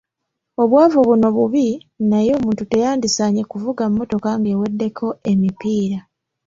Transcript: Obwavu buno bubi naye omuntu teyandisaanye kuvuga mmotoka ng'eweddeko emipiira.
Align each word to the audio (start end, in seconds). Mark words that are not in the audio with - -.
Obwavu 0.61 0.99
buno 1.07 1.27
bubi 1.35 1.67
naye 2.09 2.31
omuntu 2.39 2.63
teyandisaanye 2.71 3.41
kuvuga 3.51 3.83
mmotoka 3.91 4.29
ng'eweddeko 4.39 5.05
emipiira. 5.31 5.99